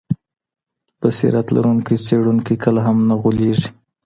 بصیرت 0.99 1.47
لرونکی 1.55 1.95
څېړونکی 2.05 2.55
کله 2.63 2.81
هم 2.87 2.97
نه 3.09 3.15
غولیږي. 3.21 3.69